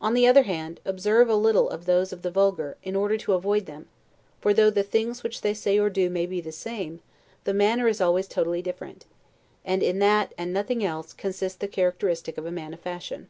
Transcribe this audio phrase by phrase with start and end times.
[0.00, 3.66] On the other hand, observe a little those of the vulgar, in order to avoid
[3.66, 3.88] them:
[4.40, 7.00] for though the things which they say or do may be the same,
[7.44, 9.04] the manner is always totally different:
[9.62, 13.28] and in that, and nothing else, consists the characteristic of a man of fashion.